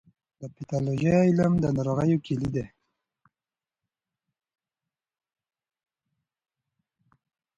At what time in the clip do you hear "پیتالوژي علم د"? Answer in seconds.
0.55-1.65